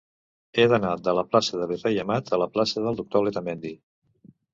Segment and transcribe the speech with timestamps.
[0.61, 3.73] He d'anar de la plaça del Virrei Amat a la plaça del Doctor Letamendi.